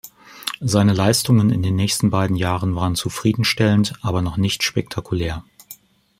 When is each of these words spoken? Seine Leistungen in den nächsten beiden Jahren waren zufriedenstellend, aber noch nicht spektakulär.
Seine 0.61 0.93
Leistungen 0.93 1.51
in 1.51 1.61
den 1.61 1.75
nächsten 1.75 2.09
beiden 2.09 2.35
Jahren 2.35 2.73
waren 2.73 2.95
zufriedenstellend, 2.95 3.93
aber 4.01 4.23
noch 4.23 4.35
nicht 4.35 4.63
spektakulär. 4.63 5.43